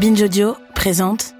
Binge 0.00 0.22
Audio 0.22 0.56
présente 0.74 1.34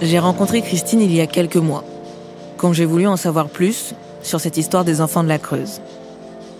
J'ai 0.00 0.20
rencontré 0.20 0.62
Christine 0.62 1.00
il 1.00 1.12
y 1.12 1.20
a 1.20 1.26
quelques 1.26 1.56
mois, 1.56 1.82
quand 2.56 2.72
j'ai 2.72 2.84
voulu 2.84 3.08
en 3.08 3.16
savoir 3.16 3.48
plus 3.48 3.96
sur 4.22 4.38
cette 4.38 4.56
histoire 4.58 4.84
des 4.84 5.00
enfants 5.00 5.24
de 5.24 5.28
la 5.28 5.40
Creuse. 5.40 5.80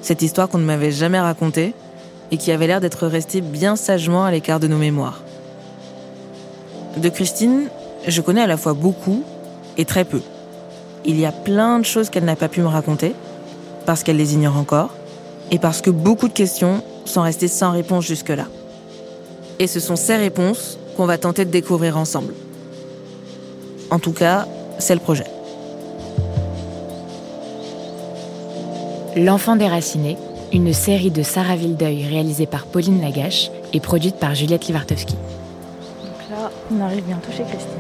Cette 0.03 0.23
histoire 0.23 0.49
qu'on 0.49 0.59
ne 0.59 0.65
m'avait 0.65 0.91
jamais 0.91 1.21
racontée 1.21 1.73
et 2.33 2.37
qui 2.37 2.51
avait 2.51 2.67
l'air 2.67 2.81
d'être 2.81 3.07
restée 3.07 3.43
bien 3.43 3.77
sagement 3.77 4.25
à 4.25 4.33
l'écart 4.33 4.59
de 4.59 4.67
nos 4.67 4.79
mémoires. 4.79 5.23
De 6.97 7.09
Christine, 7.09 7.69
je 8.07 8.21
connais 8.21 8.43
à 8.43 8.47
la 8.47 8.57
fois 8.57 8.75
beaucoup 8.75 9.23
et 9.77 9.85
très 9.85 10.05
peu. 10.05 10.21
Il 11.05 11.19
y 11.19 11.27
a 11.27 11.33
plein 11.33 11.79
de 11.79 11.85
choses 11.85 12.11
qu'elle 12.11 12.25
n'a 12.25 12.37
pas 12.37 12.49
pu 12.49 12.61
me 12.61 12.67
raconter, 12.67 13.15
parce 13.87 14.03
qu'elle 14.03 14.17
les 14.17 14.35
ignore 14.35 14.57
encore, 14.57 14.91
et 15.51 15.59
parce 15.59 15.83
que 15.83 15.91
beaucoup 15.91 16.29
de 16.29 16.33
questions 16.33 16.83
sont 17.05 17.23
restées 17.23 17.49
sans 17.49 17.73
réponse 17.73 18.07
jusque-là. 18.07 18.47
Et 19.59 19.67
ce 19.67 19.81
sont 19.81 19.97
ces 19.97 20.17
réponses 20.17 20.79
qu'on 20.97 21.07
va 21.07 21.19
tenter 21.19 21.45
de 21.45 21.51
découvrir 21.51 21.99
ensemble. 21.99 22.35
En 23.91 23.99
tout 23.99 24.13
cas, 24.13 24.47
c'est 24.79 24.95
le 24.95 25.01
projet. 25.01 25.27
L'enfant 29.17 29.55
déraciné, 29.55 30.17
une 30.53 30.73
série 30.73 31.11
de 31.11 31.23
Sarah 31.23 31.57
Vildeuil 31.57 32.07
réalisée 32.07 32.47
par 32.47 32.67
Pauline 32.67 33.01
Lagache 33.01 33.51
et 33.73 33.81
produite 33.81 34.17
par 34.17 34.35
Juliette 34.35 34.67
Livartowski. 34.67 35.15
Donc 35.15 36.31
là, 36.31 36.51
on 36.73 36.81
arrive 36.81 37.05
bientôt 37.05 37.31
chez 37.31 37.45
Christine. 37.45 37.74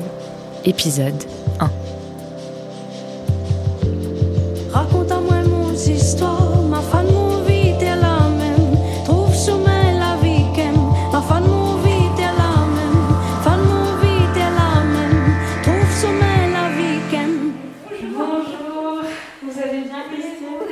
Épisode 0.67 1.23
1. 1.61 1.71
Raconte-moi 4.73 5.43
mon 5.47 5.75
histoire, 5.75 6.63
ma 6.63 6.81
fan 6.81 7.07
mon 7.13 7.45
vie 7.45 7.75
t'es 7.79 7.95
la 7.95 8.31
même. 8.31 8.75
Trouve 9.05 9.35
sommeil 9.35 9.99
la 9.99 10.17
vie 10.23 10.47
qu'aime, 10.55 10.81
ma 11.13 11.21
fan 11.21 11.45
mon 11.45 11.77
vie 11.83 12.09
t'es 12.17 12.23
la 12.23 12.65
même. 12.77 13.05
Fan 13.43 13.61
mon 13.61 13.97
vie 14.01 14.27
t'es 14.33 14.41
la 14.41 14.85
même. 14.95 15.37
Trouve 15.63 15.93
sommeil 16.01 16.53
la 16.55 16.69
vie 16.71 17.01
qu'aime. 17.11 17.53
Bonjour, 18.17 19.03
vous 19.43 19.61
allez 19.63 19.83
bien 19.83 20.03
Christine? 20.11 20.65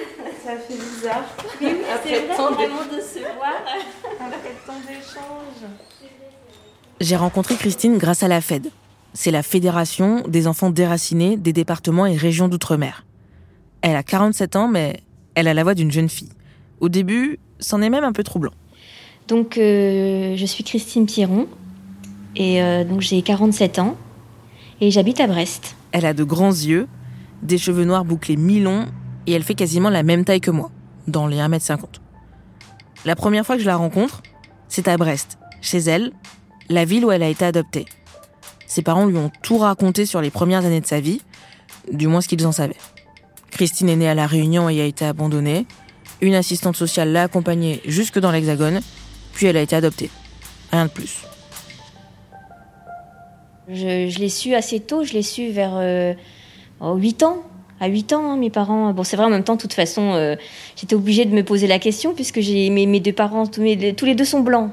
Ça 0.43 0.53
fait 0.57 0.75
bizarre. 0.75 1.27
C'est 1.61 1.75
vrai 1.75 2.55
vraiment 2.55 2.87
de 2.91 2.99
se 2.99 3.19
voir. 3.37 3.61
Après 4.19 4.57
tant 4.67 4.81
d'échanges. 4.89 5.69
J'ai 6.99 7.17
rencontré 7.17 7.57
Christine 7.57 7.99
grâce 7.99 8.23
à 8.23 8.29
la 8.29 8.41
FED. 8.41 8.71
C'est 9.15 9.31
la 9.31 9.43
Fédération 9.43 10.23
des 10.27 10.47
enfants 10.47 10.71
déracinés 10.71 11.37
des 11.37 11.53
départements 11.53 12.07
et 12.07 12.17
régions 12.17 12.49
d'outre-mer. 12.49 13.05
Elle 13.83 13.97
a 13.97 14.03
47 14.03 14.57
ans, 14.57 14.69
mais 14.69 15.01
elle 15.35 15.49
a 15.49 15.55
la 15.55 15.63
voix 15.63 15.75
d'une 15.75 15.91
jeune 15.91 16.09
fille. 16.09 16.31
Au 16.81 16.89
début, 16.89 17.39
c'en 17.59 17.83
est 17.83 17.91
même 17.91 18.05
un 18.05 18.13
peu 18.13 18.23
troublant. 18.23 18.53
Donc, 19.29 19.59
euh, 19.59 20.37
je 20.37 20.47
suis 20.47 20.65
Christine 20.65 21.07
Pierron 21.07 21.47
et 22.35 22.63
euh, 22.63 22.85
donc 22.85 23.01
j'ai 23.03 23.21
47 23.21 23.79
ans 23.79 23.97
et 24.81 24.91
j'habite 24.91 25.21
à 25.21 25.27
Brest. 25.27 25.77
Elle 25.93 26.07
a 26.07 26.15
de 26.15 26.25
grands 26.25 26.51
yeux, 26.51 26.89
des 27.43 27.59
cheveux 27.59 27.85
noirs 27.85 28.05
bouclés 28.05 28.37
mi-longs, 28.37 28.87
et 29.27 29.33
elle 29.33 29.45
fait 29.45 29.55
quasiment 29.55 29.91
la 29.91 30.03
même 30.03 30.25
taille 30.25 30.41
que 30.41 30.51
moi, 30.51 30.71
dans 31.07 31.27
les 31.27 31.37
1m50. 31.37 31.85
La 33.05 33.15
première 33.15 33.47
fois 33.47 33.57
que 33.57 33.63
je 33.63 33.67
la 33.67 33.77
rencontre, 33.77 34.23
c'est 34.69 34.89
à 34.89 34.97
Brest, 34.97 35.39
chez 35.61 35.79
elle, 35.79 36.13
la 36.69 36.85
ville 36.85 37.05
où 37.05 37.11
elle 37.13 37.23
a 37.23 37.29
été 37.29 37.45
adoptée. 37.45 37.85
Ses 38.73 38.81
parents 38.81 39.05
lui 39.05 39.19
ont 39.19 39.31
tout 39.43 39.59
raconté 39.59 40.07
sur 40.07 40.23
les 40.23 40.31
premières 40.31 40.65
années 40.65 40.81
de 40.81 40.87
sa 40.87 40.99
vie, 40.99 41.21
du 41.93 42.07
moins 42.07 42.23
ce 42.23 42.29
qu'ils 42.29 42.47
en 42.47 42.53
savaient. 42.53 42.81
Christine 43.51 43.91
est 43.91 43.97
née 43.97 44.09
à 44.09 44.15
La 44.15 44.27
Réunion 44.27 44.71
et 44.71 44.81
a 44.81 44.87
été 44.87 45.05
abandonnée. 45.05 45.67
Une 46.23 46.33
assistante 46.33 46.75
sociale 46.75 47.13
l'a 47.13 47.25
accompagnée 47.25 47.83
jusque 47.85 48.19
dans 48.19 48.33
l'Hexagone, 48.33 48.81
puis 49.35 49.45
elle 49.45 49.59
a 49.59 49.61
été 49.61 49.77
adoptée. 49.77 50.09
Rien 50.71 50.87
de 50.87 50.91
plus. 50.91 51.19
Je, 53.69 54.19
l'ai 54.19 54.31
su 54.31 54.55
assez 54.55 54.81
tôt, 54.81 55.05
je 55.05 55.13
l'ai 55.13 55.23
su 55.23 55.51
vers 55.51 55.73
euh, 55.75 56.15
oh, 56.81 56.95
8 56.97 57.25
ans. 57.25 57.43
À 57.79 57.89
8 57.89 58.15
ans, 58.15 58.31
hein, 58.31 58.37
mes 58.39 58.49
parents. 58.49 58.95
Bon, 58.95 59.05
c'est 59.05 59.19
vrai, 59.19 59.27
en 59.27 59.31
même 59.31 59.45
temps, 59.45 59.57
de 59.57 59.61
toute 59.61 59.75
façon, 59.75 60.15
euh, 60.15 60.35
j'étais 60.77 60.95
obligée 60.95 61.27
de 61.27 61.35
me 61.35 61.45
poser 61.45 61.67
la 61.67 61.79
question 61.79 62.15
puisque 62.15 62.41
j'ai 62.41 62.71
mes, 62.71 63.01
deux 63.01 63.13
parents, 63.13 63.47
tous 63.47 63.61
les 63.61 64.15
deux 64.15 64.25
sont 64.25 64.41
blancs. 64.41 64.71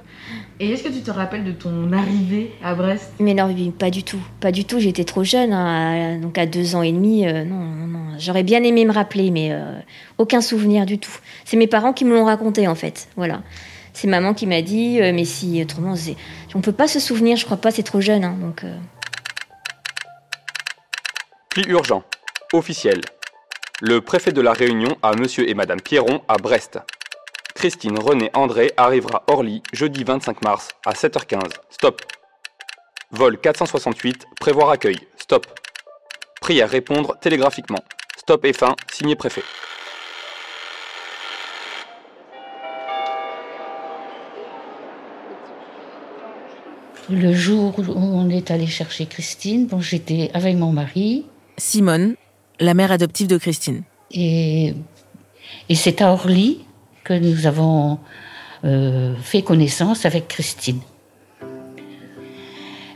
Et 0.61 0.71
est-ce 0.71 0.83
que 0.83 0.89
tu 0.89 1.01
te 1.01 1.09
rappelles 1.11 1.45
de 1.45 1.53
ton 1.53 1.93
arrivée 1.93 2.51
à 2.61 2.75
Brest? 2.75 3.13
Mais 3.19 3.33
non, 3.33 3.53
pas 3.77 3.89
du 3.89 4.03
tout. 4.03 4.19
Pas 4.41 4.51
du 4.51 4.65
tout. 4.65 4.79
J'étais 4.79 5.05
trop 5.05 5.23
jeune, 5.23 5.53
hein, 5.53 6.15
à- 6.15 6.21
donc 6.21 6.37
à 6.37 6.45
deux 6.45 6.75
ans 6.75 6.81
et 6.81 6.91
demi. 6.91 7.25
euh, 7.25 7.45
non, 7.45 7.55
non, 7.59 7.87
non. 7.87 7.99
J'aurais 8.19 8.43
bien 8.43 8.61
aimé 8.63 8.83
me 8.83 8.91
rappeler, 8.91 9.31
mais 9.31 9.53
euh, 9.53 9.79
aucun 10.17 10.41
souvenir 10.41 10.85
du 10.85 10.99
tout. 10.99 11.11
C'est 11.45 11.55
mes 11.55 11.67
parents 11.67 11.93
qui 11.93 12.03
me 12.03 12.13
l'ont 12.13 12.25
raconté, 12.25 12.67
en 12.67 12.75
fait. 12.75 13.07
Voilà. 13.15 13.41
C'est 13.93 14.07
maman 14.07 14.33
qui 14.33 14.47
m'a 14.47 14.61
dit, 14.61 14.99
euh, 15.01 15.13
mais 15.13 15.23
si, 15.23 15.61
autrement, 15.61 15.95
c'est- 15.95 16.17
on 16.53 16.59
peut 16.61 16.73
pas 16.73 16.89
se 16.89 16.99
souvenir, 16.99 17.37
je 17.37 17.45
crois 17.45 17.57
pas, 17.57 17.71
c'est 17.71 17.83
trop 17.83 18.01
jeune. 18.01 18.25
hein, 18.25 18.35
donc, 18.41 18.65
euh, 18.65 18.75
Pli 21.51 21.63
urgent. 21.69 22.03
Officiel. 22.53 22.99
Le 23.81 24.01
préfet 24.01 24.33
de 24.33 24.41
la 24.41 24.51
Réunion 24.51 24.97
a 25.03 25.15
monsieur 25.15 25.49
et 25.49 25.53
madame 25.53 25.79
Pierron 25.79 26.19
à 26.27 26.35
Brest. 26.37 26.79
Christine 27.59 27.99
René 27.99 28.29
André 28.33 28.71
arrivera 28.77 29.21
à 29.27 29.33
Orly 29.33 29.61
jeudi 29.73 30.05
25 30.05 30.45
mars 30.45 30.69
à 30.85 30.93
7h15. 30.93 31.41
Stop. 31.69 32.01
Vol 33.11 33.37
468, 33.37 34.27
prévoir 34.39 34.69
accueil. 34.69 34.95
Stop. 35.17 35.45
Prie 36.39 36.61
à 36.61 36.67
répondre 36.67 37.17
télégraphiquement. 37.19 37.83
Stop 38.17 38.45
et 38.45 38.53
fin, 38.53 38.77
signé 38.93 39.17
préfet. 39.17 39.43
Le 47.09 47.33
jour 47.33 47.77
où 47.77 47.83
on 47.91 48.29
est 48.29 48.51
allé 48.51 48.67
chercher 48.67 49.05
Christine, 49.05 49.67
bon, 49.67 49.81
j'étais 49.81 50.31
avec 50.33 50.55
mon 50.55 50.71
mari 50.71 51.25
Simone, 51.57 52.15
la 52.61 52.73
mère 52.73 52.93
adoptive 52.93 53.27
de 53.27 53.37
Christine. 53.37 53.83
et, 54.11 54.73
et 55.67 55.75
c'est 55.75 56.01
à 56.01 56.13
Orly 56.13 56.63
que 57.09 57.13
nous 57.15 57.47
avons 57.47 57.97
euh, 58.65 59.15
fait 59.19 59.41
connaissance 59.41 60.05
avec 60.05 60.27
Christine. 60.27 60.79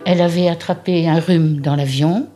Elle 0.06 0.22
avait 0.22 0.50
attrapé 0.50 1.08
un 1.08 1.20
rhume 1.20 1.62
dans 1.62 1.76
l'avion. 1.76 2.28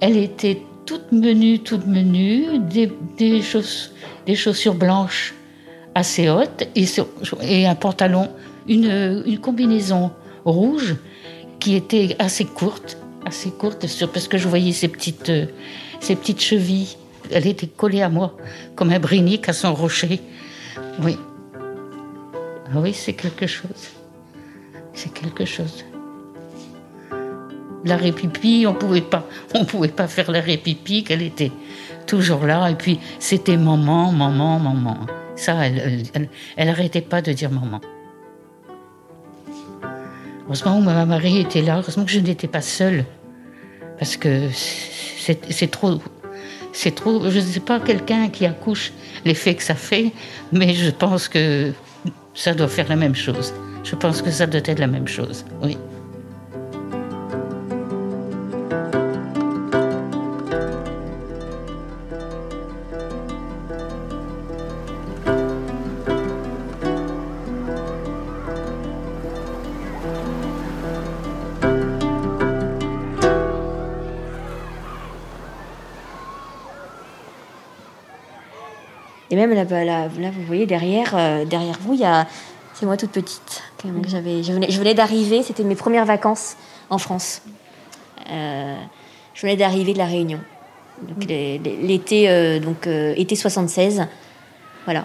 Elle 0.00 0.16
était 0.16 0.62
toute 0.86 1.12
menue, 1.12 1.58
toute 1.58 1.86
menue, 1.86 2.58
des, 2.58 2.90
des, 3.18 3.42
chauss- 3.42 3.92
des 4.24 4.34
chaussures 4.34 4.74
blanches 4.74 5.34
assez 5.94 6.30
hautes 6.30 6.64
et, 6.74 7.66
un 7.66 7.74
pantalon, 7.74 8.30
une, 8.66 9.22
une 9.26 9.38
combinaison 9.38 10.10
rouge 10.46 10.96
qui 11.60 11.74
était 11.74 12.16
assez 12.18 12.46
courte, 12.46 12.96
assez 13.26 13.50
courte 13.50 13.86
parce 14.12 14.26
que 14.26 14.38
je 14.38 14.48
voyais 14.48 14.72
ses 14.72 14.88
petites, 14.88 15.28
euh, 15.28 15.46
ses 16.00 16.16
petites 16.16 16.40
chevilles. 16.40 16.96
Elle 17.30 17.46
était 17.46 17.66
collée 17.66 18.00
à 18.00 18.08
moi 18.08 18.36
comme 18.74 18.90
un 18.90 18.98
brinique 18.98 19.50
à 19.50 19.52
son 19.52 19.74
rocher. 19.74 20.20
Oui. 21.02 21.18
Ah 22.72 22.78
oui, 22.80 22.92
c'est 22.92 23.12
quelque 23.12 23.46
chose. 23.46 23.90
C'est 24.92 25.12
quelque 25.12 25.44
chose. 25.44 25.84
L'arrêt 27.84 28.12
pipi, 28.12 28.64
on 28.66 28.74
pouvait 28.74 29.02
pas, 29.02 29.26
on 29.54 29.64
pouvait 29.64 29.88
pas 29.88 30.08
faire 30.08 30.30
l'arrêt 30.30 30.56
pipi, 30.56 31.04
qu'elle 31.04 31.22
était 31.22 31.52
toujours 32.06 32.46
là. 32.46 32.70
Et 32.70 32.74
puis 32.74 32.98
c'était 33.18 33.56
maman, 33.56 34.12
maman, 34.12 34.58
maman. 34.58 34.98
Ça, 35.36 35.66
elle, 35.66 35.78
elle, 35.78 36.02
elle, 36.14 36.28
elle 36.56 36.68
arrêtait 36.68 37.02
pas 37.02 37.20
de 37.20 37.32
dire 37.32 37.50
maman. 37.50 37.80
Heureusement 40.46 40.78
que 40.78 40.84
ma 40.84 41.06
mari 41.06 41.40
était 41.40 41.62
là, 41.62 41.78
heureusement 41.78 42.04
que 42.04 42.10
je 42.10 42.20
n'étais 42.20 42.48
pas 42.48 42.60
seule. 42.60 43.04
Parce 43.98 44.16
que 44.16 44.48
c'est 44.52 45.70
trop. 45.70 46.00
C'est 46.74 46.94
trop. 46.94 47.30
Je 47.30 47.38
ne 47.38 47.44
sais 47.44 47.60
pas 47.60 47.78
quelqu'un 47.80 48.28
qui 48.28 48.44
accouche 48.44 48.92
l'effet 49.24 49.54
que 49.54 49.62
ça 49.62 49.76
fait, 49.76 50.12
mais 50.52 50.74
je 50.74 50.90
pense 50.90 51.28
que 51.28 51.72
Ça 52.34 52.52
doit 52.52 52.68
faire 52.68 52.88
la 52.88 52.96
même 52.96 53.14
chose. 53.14 53.54
Je 53.84 53.94
pense 53.94 54.20
que 54.20 54.30
ça 54.30 54.46
doit 54.46 54.60
être 54.64 54.80
la 54.80 54.88
même 54.88 55.06
chose, 55.06 55.44
oui. 55.62 55.78
Et 79.34 79.36
même 79.36 79.52
là, 79.52 79.64
là, 79.64 80.06
là, 80.16 80.30
vous 80.30 80.44
voyez 80.46 80.64
derrière, 80.64 81.12
euh, 81.16 81.44
derrière 81.44 81.76
vous, 81.80 81.94
il 81.94 81.98
y 81.98 82.04
a, 82.04 82.24
c'est 82.72 82.86
moi 82.86 82.96
toute 82.96 83.10
petite. 83.10 83.64
quand 83.82 83.88
même, 83.88 84.00
que 84.00 84.08
J'avais, 84.08 84.44
je 84.44 84.52
venais, 84.52 84.70
je 84.70 84.78
venais 84.78 84.94
d'arriver. 84.94 85.42
C'était 85.42 85.64
mes 85.64 85.74
premières 85.74 86.04
vacances 86.04 86.54
en 86.88 86.98
France. 86.98 87.42
Euh, 88.30 88.76
je 89.34 89.42
venais 89.42 89.56
d'arriver 89.56 89.92
de 89.92 89.98
la 89.98 90.04
Réunion. 90.06 90.38
Donc 91.02 91.24
les- 91.24 91.58
l'été, 91.58 92.30
euh, 92.30 92.60
donc 92.60 92.86
euh, 92.86 93.12
été 93.16 93.34
76. 93.34 94.06
Voilà. 94.84 95.04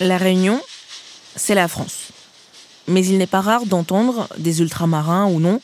La 0.00 0.18
Réunion, 0.18 0.60
c'est 1.36 1.54
la 1.54 1.68
France. 1.68 2.08
Mais 2.88 3.04
il 3.04 3.18
n'est 3.18 3.26
pas 3.26 3.40
rare 3.40 3.66
d'entendre 3.66 4.28
des 4.38 4.60
ultramarins 4.60 5.26
ou 5.26 5.40
non 5.40 5.60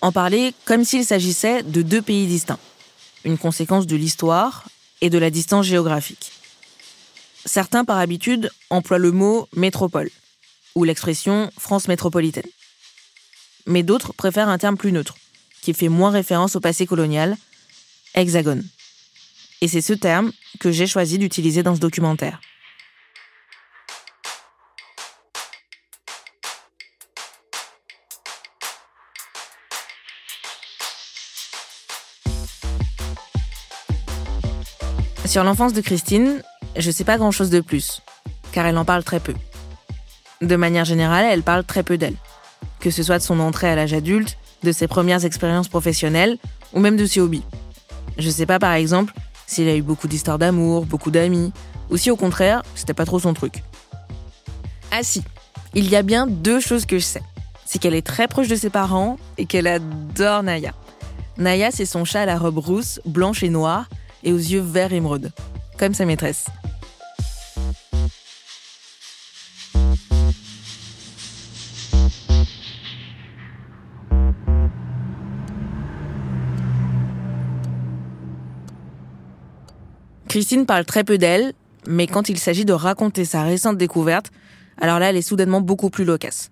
en 0.00 0.12
parler 0.12 0.54
comme 0.64 0.84
s'il 0.84 1.04
s'agissait 1.04 1.62
de 1.62 1.82
deux 1.82 2.02
pays 2.02 2.26
distincts, 2.26 2.58
une 3.24 3.38
conséquence 3.38 3.86
de 3.86 3.96
l'histoire 3.96 4.64
et 5.00 5.10
de 5.10 5.18
la 5.18 5.30
distance 5.30 5.66
géographique. 5.66 6.32
Certains, 7.44 7.84
par 7.84 7.98
habitude, 7.98 8.50
emploient 8.70 8.98
le 8.98 9.12
mot 9.12 9.48
métropole 9.54 10.10
ou 10.74 10.84
l'expression 10.84 11.50
France 11.58 11.88
métropolitaine. 11.88 12.50
Mais 13.66 13.82
d'autres 13.82 14.12
préfèrent 14.12 14.48
un 14.48 14.58
terme 14.58 14.76
plus 14.76 14.92
neutre, 14.92 15.16
qui 15.62 15.72
fait 15.72 15.88
moins 15.88 16.10
référence 16.10 16.56
au 16.56 16.60
passé 16.60 16.86
colonial, 16.86 17.36
hexagone. 18.14 18.64
Et 19.60 19.68
c'est 19.68 19.80
ce 19.80 19.92
terme 19.92 20.32
que 20.60 20.70
j'ai 20.70 20.86
choisi 20.86 21.18
d'utiliser 21.18 21.62
dans 21.62 21.74
ce 21.74 21.80
documentaire. 21.80 22.40
Sur 35.26 35.42
l'enfance 35.42 35.72
de 35.72 35.80
Christine, 35.80 36.40
je 36.76 36.90
sais 36.90 37.02
pas 37.02 37.18
grand-chose 37.18 37.50
de 37.50 37.60
plus, 37.60 38.00
car 38.52 38.64
elle 38.64 38.78
en 38.78 38.84
parle 38.84 39.02
très 39.02 39.18
peu. 39.18 39.34
De 40.40 40.54
manière 40.54 40.84
générale, 40.84 41.26
elle 41.28 41.42
parle 41.42 41.64
très 41.64 41.82
peu 41.82 41.98
d'elle, 41.98 42.14
que 42.78 42.90
ce 42.90 43.02
soit 43.02 43.18
de 43.18 43.24
son 43.24 43.40
entrée 43.40 43.68
à 43.68 43.74
l'âge 43.74 43.92
adulte, 43.92 44.38
de 44.62 44.70
ses 44.70 44.86
premières 44.86 45.24
expériences 45.24 45.66
professionnelles, 45.66 46.38
ou 46.74 46.80
même 46.80 46.96
de 46.96 47.06
ses 47.06 47.20
hobbies. 47.20 47.42
Je 48.18 48.30
sais 48.30 48.46
pas 48.46 48.60
par 48.60 48.72
exemple 48.72 49.12
s'il 49.48 49.68
a 49.68 49.74
eu 49.74 49.82
beaucoup 49.82 50.06
d'histoires 50.06 50.38
d'amour, 50.38 50.86
beaucoup 50.86 51.10
d'amis, 51.10 51.52
ou 51.90 51.96
si 51.96 52.10
au 52.10 52.16
contraire, 52.16 52.62
c'était 52.76 52.94
pas 52.94 53.04
trop 53.04 53.18
son 53.18 53.34
truc. 53.34 53.64
Ah 54.92 55.02
si, 55.02 55.24
il 55.74 55.90
y 55.90 55.96
a 55.96 56.02
bien 56.02 56.28
deux 56.28 56.60
choses 56.60 56.86
que 56.86 56.98
je 56.98 57.04
sais. 57.04 57.22
C'est 57.64 57.80
qu'elle 57.80 57.94
est 57.94 58.06
très 58.06 58.28
proche 58.28 58.48
de 58.48 58.56
ses 58.56 58.70
parents 58.70 59.18
et 59.38 59.46
qu'elle 59.46 59.66
adore 59.66 60.44
Naya. 60.44 60.72
Naya, 61.36 61.70
c'est 61.72 61.84
son 61.84 62.04
chat 62.04 62.22
à 62.22 62.26
la 62.26 62.38
robe 62.38 62.58
rousse, 62.58 63.00
blanche 63.04 63.42
et 63.42 63.50
noire, 63.50 63.86
et 64.26 64.32
aux 64.32 64.36
yeux 64.36 64.60
verts 64.60 64.92
émeraude, 64.92 65.30
comme 65.78 65.94
sa 65.94 66.04
maîtresse. 66.04 66.46
Christine 80.28 80.66
parle 80.66 80.84
très 80.84 81.04
peu 81.04 81.16
d'elle, 81.16 81.54
mais 81.86 82.06
quand 82.06 82.28
il 82.28 82.38
s'agit 82.38 82.66
de 82.66 82.72
raconter 82.74 83.24
sa 83.24 83.44
récente 83.44 83.78
découverte, 83.78 84.32
alors 84.78 84.98
là, 84.98 85.08
elle 85.08 85.16
est 85.16 85.22
soudainement 85.22 85.62
beaucoup 85.62 85.88
plus 85.88 86.04
loquace. 86.04 86.50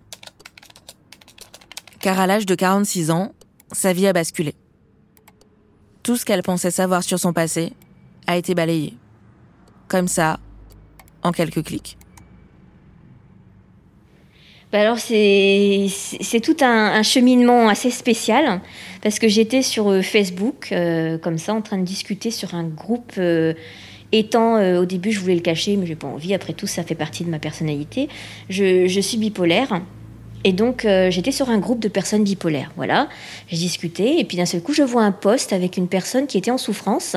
Car 2.01 2.19
à 2.21 2.27
l'âge 2.27 2.47
de 2.47 2.55
46 2.55 3.11
ans, 3.11 3.33
sa 3.73 3.93
vie 3.93 4.07
a 4.07 4.13
basculé. 4.13 4.55
Tout 6.05 6.19
ce 6.19 6.27
qu'elle 6.27 6.43
pensait 6.43 6.71
savoir 6.71 7.03
sur 7.03 7.19
son 7.19 7.33
passé 7.33 7.73
a 8.27 8.37
été 8.37 8.55
balayé. 8.55 8.93
Comme 9.89 10.07
ça, 10.07 10.39
en 11.23 11.33
quelques 11.33 11.65
clics. 11.65 11.97
Bah 14.71 14.81
alors 14.81 14.99
c'est 14.99 15.89
tout 16.43 16.57
un, 16.61 17.03
cheminement 17.03 17.69
assez 17.69 17.91
spécial 17.91 18.61
parce 19.03 19.19
que 19.19 19.29
j'étais 19.29 19.63
sur 19.63 19.89
euh, 19.89 20.03
Facebook 20.03 20.73
euh, 20.73 21.17
comme 21.17 21.39
ça 21.39 21.55
en 21.55 21.63
train 21.63 21.79
de 21.79 21.85
discuter 21.85 22.33
sur 22.33 22.55
un 22.55 22.65
groupe 22.65 23.13
euh, 23.19 23.55
étant 24.11 24.57
au 24.77 24.85
début 24.85 25.13
je 25.13 25.21
voulais 25.21 25.37
le 25.37 25.43
cacher 25.43 25.77
mais 25.77 25.87
j'ai 25.87 25.95
pas 25.95 26.09
envie 26.09 26.35
après 26.35 26.55
tout 26.55 26.67
ça 26.67 26.83
fait 26.83 26.97
partie 26.97 27.25
de 27.25 27.31
ma 27.31 27.39
personnalité 27.39 28.09
je, 28.49 28.89
je 28.89 29.01
suis 29.01 29.17
bipolaire 29.17 29.81
et 30.45 30.53
donc 30.53 30.85
euh, 30.85 31.11
j'étais 31.11 31.33
sur 31.33 31.49
un 31.49 31.59
groupe 31.59 31.81
de 31.81 31.89
personnes 31.89 32.23
bipolaires 32.23 32.71
voilà 32.77 33.09
j'ai 33.49 33.57
discuté 33.57 34.21
et 34.21 34.25
puis 34.25 34.37
d'un 34.37 34.47
seul 34.47 34.61
coup 34.61 34.75
je 34.75 34.83
vois 34.83 35.03
un 35.03 35.13
post 35.13 35.53
avec 35.53 35.77
une 35.77 35.89
personne 35.89 36.27
qui 36.27 36.39
était 36.39 36.51
en 36.51 36.59
souffrance 36.59 37.17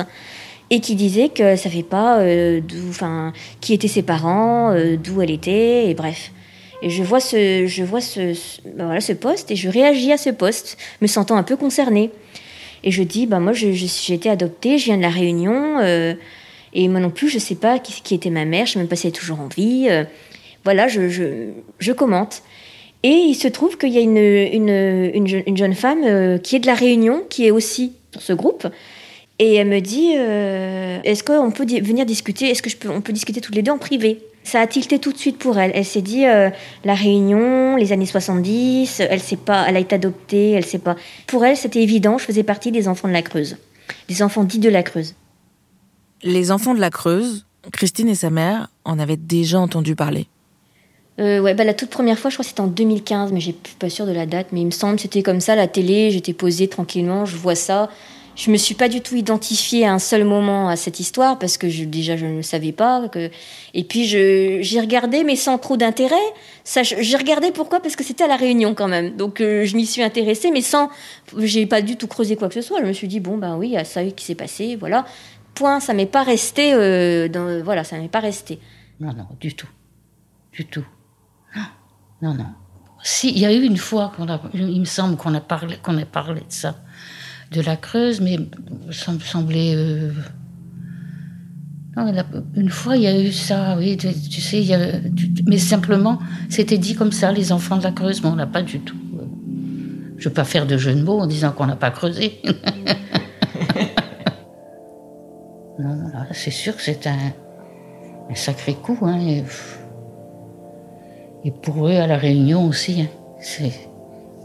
et 0.70 0.80
qui 0.80 0.96
disait 0.96 1.28
que 1.28 1.54
ça 1.56 1.70
fait 1.70 1.82
pas 1.82 2.20
euh, 2.20 2.60
enfin 2.88 3.32
qui 3.60 3.74
étaient 3.74 3.88
ses 3.88 4.02
parents 4.02 4.72
euh, 4.72 4.96
d'où 4.96 5.22
elle 5.22 5.30
était 5.30 5.88
et 5.88 5.94
bref 5.94 6.32
et 6.80 6.90
je 6.90 7.02
vois 7.02 7.18
ce, 7.18 7.66
je 7.66 7.82
vois 7.82 8.00
ce, 8.00 8.34
ben 8.64 8.84
voilà, 8.86 9.00
ce 9.00 9.12
poste 9.12 9.50
et 9.50 9.56
je 9.56 9.68
réagis 9.68 10.12
à 10.12 10.16
ce 10.16 10.30
poste, 10.30 10.78
me 11.00 11.08
sentant 11.08 11.36
un 11.36 11.42
peu 11.42 11.56
concernée. 11.56 12.12
Et 12.84 12.92
je 12.92 13.02
dis, 13.02 13.26
bah 13.26 13.40
moi, 13.40 13.52
j'ai 13.52 14.14
été 14.14 14.30
adoptée, 14.30 14.78
je 14.78 14.84
viens 14.84 14.96
de 14.96 15.02
la 15.02 15.08
Réunion, 15.08 15.80
et 15.80 16.86
moi 16.86 17.00
non 17.00 17.10
plus, 17.10 17.28
je 17.28 17.40
sais 17.40 17.56
pas 17.56 17.80
qui, 17.80 18.00
qui 18.00 18.14
était 18.14 18.30
ma 18.30 18.44
mère, 18.44 18.66
je 18.66 18.74
sais 18.74 18.78
même 18.78 18.86
pas 18.86 18.94
si 18.94 19.08
elle 19.08 19.12
est 19.12 19.16
toujours 19.16 19.40
en 19.40 19.48
vie. 19.48 19.88
voilà, 20.62 20.86
je, 20.86 21.48
je 21.80 21.92
commente. 21.92 22.44
Et 23.02 23.10
il 23.10 23.34
se 23.34 23.48
trouve 23.48 23.78
qu'il 23.78 23.90
y 23.90 23.98
a 23.98 24.00
une, 24.00 24.16
une, 24.16 24.68
une, 25.14 25.42
une 25.46 25.56
jeune 25.56 25.74
femme 25.74 26.02
euh, 26.04 26.38
qui 26.38 26.56
est 26.56 26.60
de 26.60 26.66
la 26.66 26.74
Réunion, 26.74 27.22
qui 27.28 27.46
est 27.46 27.50
aussi 27.50 27.92
dans 28.12 28.20
ce 28.20 28.32
groupe. 28.32 28.66
Et 29.38 29.54
elle 29.54 29.68
me 29.68 29.80
dit, 29.80 30.14
euh, 30.16 30.98
est-ce 31.04 31.22
qu'on 31.22 31.52
peut 31.52 31.64
venir 31.64 32.04
discuter, 32.04 32.50
est-ce 32.50 32.62
que 32.62 32.98
peut 32.98 33.12
discuter 33.12 33.40
toutes 33.40 33.54
les 33.54 33.62
deux 33.62 33.70
en 33.70 33.78
privé? 33.78 34.18
Ça 34.42 34.60
a 34.60 34.66
tilté 34.66 34.98
tout 34.98 35.12
de 35.12 35.18
suite 35.18 35.38
pour 35.38 35.58
elle. 35.58 35.70
Elle 35.74 35.84
s'est 35.84 36.02
dit, 36.02 36.26
euh, 36.26 36.50
la 36.84 36.94
Réunion, 36.94 37.76
les 37.76 37.92
années 37.92 38.06
70, 38.06 39.00
elle 39.00 39.20
sait 39.20 39.36
pas, 39.36 39.66
elle 39.68 39.76
a 39.76 39.80
été 39.80 39.94
adoptée, 39.94 40.52
elle 40.52 40.64
sait 40.64 40.78
pas. 40.78 40.96
Pour 41.28 41.44
elle, 41.44 41.56
c'était 41.56 41.82
évident, 41.82 42.18
je 42.18 42.24
faisais 42.24 42.42
partie 42.42 42.72
des 42.72 42.88
enfants 42.88 43.06
de 43.06 43.12
la 43.12 43.22
Creuse, 43.22 43.58
des 44.08 44.22
enfants 44.22 44.42
dits 44.42 44.58
de 44.58 44.70
la 44.70 44.82
Creuse. 44.82 45.14
Les 46.24 46.50
enfants 46.50 46.74
de 46.74 46.80
la 46.80 46.90
Creuse, 46.90 47.46
Christine 47.72 48.08
et 48.08 48.16
sa 48.16 48.30
mère 48.30 48.68
en 48.84 48.98
avaient 48.98 49.16
déjà 49.16 49.60
entendu 49.60 49.94
parler. 49.94 50.26
Euh, 51.18 51.40
ouais, 51.40 51.54
bah, 51.54 51.64
la 51.64 51.74
toute 51.74 51.90
première 51.90 52.18
fois, 52.18 52.30
je 52.30 52.36
crois 52.36 52.44
que 52.44 52.48
c'était 52.48 52.60
en 52.60 52.68
2015, 52.68 53.32
mais 53.32 53.40
je 53.40 53.46
suis 53.46 53.54
pas 53.78 53.90
sûre 53.90 54.06
de 54.06 54.12
la 54.12 54.26
date, 54.26 54.48
mais 54.52 54.60
il 54.60 54.66
me 54.66 54.70
semble 54.70 55.00
c'était 55.00 55.22
comme 55.22 55.40
ça, 55.40 55.56
la 55.56 55.66
télé, 55.66 56.10
j'étais 56.10 56.32
posée 56.32 56.68
tranquillement, 56.68 57.24
je 57.26 57.36
vois 57.36 57.54
ça. 57.56 57.88
Je 58.36 58.52
me 58.52 58.56
suis 58.56 58.76
pas 58.76 58.88
du 58.88 59.00
tout 59.00 59.16
identifiée 59.16 59.84
à 59.84 59.92
un 59.92 59.98
seul 59.98 60.22
moment 60.22 60.68
à 60.68 60.76
cette 60.76 61.00
histoire 61.00 61.40
parce 61.40 61.58
que 61.58 61.68
je, 61.68 61.82
déjà 61.82 62.16
je 62.16 62.24
ne 62.24 62.36
le 62.36 62.42
savais 62.42 62.70
pas. 62.70 63.08
Que... 63.08 63.30
Et 63.74 63.82
puis 63.82 64.04
j'ai 64.04 64.80
regardé, 64.80 65.24
mais 65.24 65.34
sans 65.34 65.58
trop 65.58 65.76
d'intérêt. 65.76 66.14
J'ai 66.64 67.16
regardé 67.16 67.50
pourquoi? 67.50 67.80
Parce 67.80 67.96
que 67.96 68.04
c'était 68.04 68.22
à 68.22 68.28
la 68.28 68.36
Réunion 68.36 68.76
quand 68.76 68.86
même. 68.86 69.16
Donc 69.16 69.40
euh, 69.40 69.64
je 69.64 69.74
m'y 69.74 69.86
suis 69.86 70.04
intéressée, 70.04 70.52
mais 70.52 70.60
sans, 70.60 70.88
j'ai 71.36 71.66
pas 71.66 71.82
du 71.82 71.96
tout 71.96 72.06
creusé 72.06 72.36
quoi 72.36 72.46
que 72.46 72.54
ce 72.54 72.62
soit. 72.62 72.78
Je 72.80 72.86
me 72.86 72.92
suis 72.92 73.08
dit 73.08 73.18
bon 73.18 73.38
ben 73.38 73.56
oui, 73.56 73.70
il 73.70 73.72
y 73.72 73.76
a 73.76 73.84
ça 73.84 74.04
qui 74.04 74.24
s'est 74.24 74.36
passé, 74.36 74.76
voilà. 74.76 75.04
Point. 75.56 75.80
Ça 75.80 75.92
m'est 75.92 76.06
pas 76.06 76.22
resté. 76.22 76.74
euh, 76.74 77.26
dans, 77.26 77.60
voilà, 77.64 77.82
ça 77.82 77.98
m'est 77.98 78.06
pas 78.06 78.20
resté. 78.20 78.60
Non, 79.00 79.12
non, 79.14 79.26
du 79.40 79.52
tout. 79.54 79.66
Du 80.52 80.64
tout. 80.64 80.84
Non, 82.22 82.34
non. 82.34 82.46
Si, 83.02 83.30
il 83.30 83.38
y 83.38 83.46
a 83.46 83.52
eu 83.52 83.62
une 83.62 83.76
fois 83.76 84.12
qu'on 84.16 84.28
a, 84.28 84.40
il 84.54 84.80
me 84.80 84.84
semble 84.84 85.16
qu'on 85.16 85.32
a 85.34 85.40
parlé, 85.40 85.76
qu'on 85.82 85.96
a 85.98 86.04
parlé 86.04 86.40
de 86.40 86.46
ça, 86.48 86.74
de 87.52 87.60
la 87.60 87.76
Creuse, 87.76 88.20
mais 88.20 88.38
ça 88.90 89.12
me 89.12 89.20
semblait. 89.20 89.74
euh, 89.76 90.10
non, 91.96 92.12
une 92.54 92.70
fois, 92.70 92.96
il 92.96 93.02
y 93.02 93.06
a 93.06 93.20
eu 93.20 93.32
ça, 93.32 93.76
oui, 93.78 93.96
tu, 93.96 94.40
sais, 94.40 94.60
il 94.60 94.66
y 94.66 94.74
a, 94.74 94.78
mais 95.46 95.58
simplement, 95.58 96.18
c'était 96.48 96.78
dit 96.78 96.94
comme 96.94 97.12
ça, 97.12 97.32
les 97.32 97.52
enfants 97.52 97.76
de 97.76 97.82
la 97.84 97.92
Creuse, 97.92 98.22
mais 98.22 98.28
on 98.28 98.36
n'a 98.36 98.46
pas 98.46 98.62
du 98.62 98.80
tout. 98.80 98.96
euh, 99.18 99.24
Je 100.16 100.24
ne 100.24 100.28
veux 100.28 100.34
pas 100.34 100.44
faire 100.44 100.66
de 100.66 100.76
jeu 100.76 100.94
de 100.94 101.02
mots 101.02 101.20
en 101.20 101.26
disant 101.26 101.52
qu'on 101.52 101.66
n'a 101.66 101.76
pas 101.76 101.90
creusé. 101.90 102.40
non, 105.78 105.94
non, 105.94 106.10
c'est 106.32 106.50
sûr 106.50 106.76
que 106.76 106.82
c'est 106.82 107.06
un, 107.06 107.32
sacré 108.34 108.74
coup, 108.74 108.98
hein. 109.02 109.42
Et 111.44 111.50
pour 111.50 111.88
eux, 111.88 111.92
à 111.94 112.06
La 112.06 112.16
Réunion 112.16 112.66
aussi, 112.66 113.02
hein, 113.02 113.68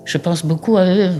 je 0.06 0.18
pense 0.18 0.46
beaucoup 0.46 0.78
à 0.78 0.86
eux. 0.86 1.12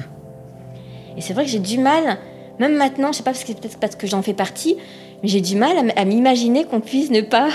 Et 1.18 1.22
c'est 1.22 1.34
vrai 1.34 1.46
que 1.46 1.50
j'ai 1.50 1.60
du 1.60 1.80
mal, 1.80 2.18
même 2.60 2.76
maintenant, 2.76 3.12
je 3.12 3.18
sais 3.18 3.24
pas, 3.24 3.34
c'est 3.34 3.60
peut-être 3.60 3.80
parce 3.80 3.96
que 3.96 4.08
j'en 4.08 4.22
fais 4.22 4.34
partie, 4.34 4.78
mais 5.22 5.30
j'ai 5.30 5.42
du 5.42 5.56
mal 5.56 5.92
à 5.96 6.06
m'imaginer 6.06 6.66
qu'on 6.66 6.80
puisse 6.80 7.10
ne 7.10 7.22
pas 7.22 7.50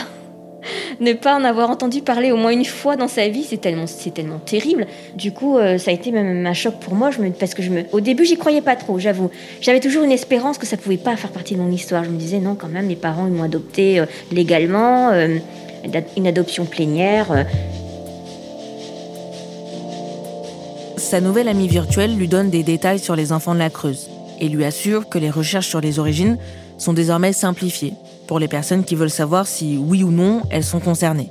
ne 1.01 1.13
pas 1.13 1.37
en 1.37 1.45
avoir 1.45 1.71
entendu 1.71 2.03
parler 2.03 2.33
au 2.33 2.37
moins 2.37 2.51
une 2.51 2.65
fois 2.65 2.97
dans 2.97 3.09
sa 3.09 3.29
vie, 3.29 3.45
c'est 3.45 3.61
tellement, 3.61 3.87
c'est 3.87 4.13
tellement 4.13 4.39
terrible. 4.39 4.87
Du 5.17 5.33
coup, 5.33 5.57
euh, 5.57 5.79
ça 5.79 5.91
a 5.91 5.95
été 5.95 6.11
même 6.11 6.47
un 6.47 6.53
choc 6.53 6.75
pour 6.81 6.95
moi, 6.95 7.11
je 7.11 7.21
me, 7.21 7.31
parce 7.31 7.55
que 7.55 7.63
je 7.63 7.71
me, 7.71 7.85
au 7.93 8.01
début, 8.01 8.25
j'y 8.25 8.37
croyais 8.37 8.61
pas 8.61 8.77
trop, 8.77 8.99
j'avoue. 8.99 9.31
J'avais 9.61 9.81
toujours 9.81 10.03
une 10.03 10.13
espérance 10.13 10.59
que 10.59 10.67
ça 10.67 10.77
pouvait 10.77 10.97
pas 10.97 11.17
faire 11.17 11.31
partie 11.31 11.55
de 11.55 11.61
mon 11.61 11.71
histoire. 11.71 12.05
Je 12.05 12.11
me 12.11 12.19
disais 12.19 12.39
non, 12.39 12.55
quand 12.55 12.69
même, 12.69 12.87
mes 12.87 12.97
parents 12.97 13.27
ils 13.27 13.33
m'ont 13.33 13.45
adopté 13.45 14.01
euh, 14.01 14.07
légalement, 14.33 15.11
euh, 15.11 15.39
une 16.17 16.27
adoption 16.27 16.65
plénière. 16.65 17.47
Sa 20.99 21.21
nouvelle 21.21 21.47
amie 21.47 21.69
virtuelle 21.69 22.17
lui 22.17 22.27
donne 22.27 22.51
des 22.51 22.65
détails 22.65 22.99
sur 22.99 23.15
les 23.15 23.31
enfants 23.31 23.55
de 23.55 23.61
la 23.61 23.71
Creuse 23.71 24.11
et 24.41 24.49
lui 24.49 24.65
assure 24.65 25.09
que 25.09 25.19
les 25.19 25.31
recherches 25.31 25.69
sur 25.69 25.81
les 25.81 26.01
origines 26.01 26.39
sont 26.77 26.93
désormais 26.93 27.33
simplifiées 27.33 27.93
pour 28.27 28.41
les 28.41 28.49
personnes 28.49 28.85
qui 28.85 28.97
veulent 28.97 29.09
savoir 29.09 29.47
si 29.47 29.79
oui 29.79 30.03
ou 30.03 30.11
non 30.11 30.43
elles 30.51 30.65
sont 30.65 30.81
concernées. 30.81 31.31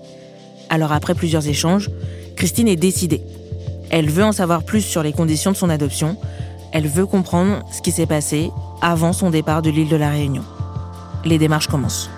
Alors 0.70 0.94
après 0.94 1.16
plusieurs 1.16 1.48
échanges, 1.50 1.90
Christine 2.38 2.70
est 2.70 2.78
décidée. 2.78 3.22
Elle 3.90 4.10
veut 4.10 4.24
en 4.24 4.32
savoir 4.32 4.64
plus 4.64 4.82
sur 4.82 5.04
les 5.04 5.12
conditions 5.12 5.52
de 5.52 5.58
son 5.58 5.70
adoption. 5.70 6.16
Elle 6.72 6.88
veut 6.88 7.06
comprendre 7.06 7.64
ce 7.72 7.82
qui 7.82 7.92
s'est 7.92 8.06
passé 8.06 8.50
avant 8.82 9.12
son 9.12 9.32
départ 9.32 9.62
de 9.62 9.70
l'île 9.70 9.90
de 9.90 9.98
la 9.98 10.10
Réunion. 10.10 10.44
Les 11.26 11.38
démarches 11.38 11.68
commencent. 11.68 12.10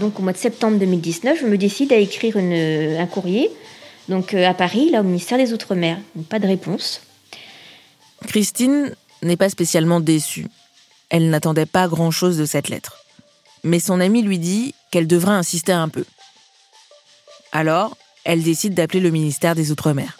Donc 0.00 0.18
au 0.18 0.22
mois 0.22 0.32
de 0.32 0.38
septembre 0.38 0.78
2019, 0.78 1.40
je 1.42 1.46
me 1.46 1.58
décide 1.58 1.92
à 1.92 1.96
écrire 1.96 2.36
un 2.38 3.06
courrier 3.06 3.50
donc 4.08 4.34
euh, 4.34 4.48
à 4.48 4.54
Paris, 4.54 4.90
là 4.90 5.00
au 5.00 5.04
ministère 5.04 5.38
des 5.38 5.52
Outre-mer. 5.52 5.98
Pas 6.28 6.38
de 6.38 6.46
réponse. 6.46 7.02
Christine 8.26 8.94
n'est 9.22 9.36
pas 9.36 9.50
spécialement 9.50 10.00
déçue. 10.00 10.46
Elle 11.08 11.30
n'attendait 11.30 11.66
pas 11.66 11.88
grand-chose 11.88 12.38
de 12.38 12.44
cette 12.44 12.68
lettre. 12.68 13.04
Mais 13.62 13.80
son 13.80 14.00
amie 14.00 14.22
lui 14.22 14.38
dit 14.38 14.74
qu'elle 14.90 15.06
devrait 15.06 15.32
insister 15.32 15.72
un 15.72 15.88
peu. 15.88 16.04
Alors, 17.52 17.96
elle 18.24 18.42
décide 18.42 18.74
d'appeler 18.74 19.00
le 19.00 19.10
ministère 19.10 19.54
des 19.54 19.70
Outre-mer. 19.70 20.16